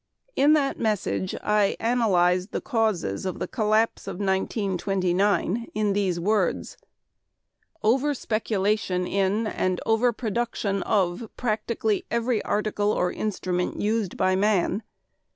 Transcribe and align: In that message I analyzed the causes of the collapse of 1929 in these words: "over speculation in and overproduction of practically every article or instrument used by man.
In 0.35 0.53
that 0.53 0.79
message 0.79 1.35
I 1.43 1.77
analyzed 1.79 2.53
the 2.53 2.59
causes 2.59 3.23
of 3.23 3.37
the 3.37 3.47
collapse 3.47 4.07
of 4.07 4.15
1929 4.15 5.69
in 5.75 5.93
these 5.93 6.19
words: 6.19 6.75
"over 7.83 8.15
speculation 8.15 9.05
in 9.05 9.45
and 9.45 9.79
overproduction 9.85 10.81
of 10.81 11.29
practically 11.37 12.05
every 12.09 12.41
article 12.43 12.91
or 12.91 13.11
instrument 13.11 13.79
used 13.79 14.17
by 14.17 14.35
man. 14.35 14.81